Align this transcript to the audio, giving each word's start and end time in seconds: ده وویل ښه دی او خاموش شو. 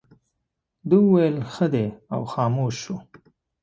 ده 0.89 0.95
وویل 1.05 1.37
ښه 1.51 1.65
دی 1.73 1.87
او 2.13 2.21
خاموش 2.31 2.75
شو. 2.83 2.95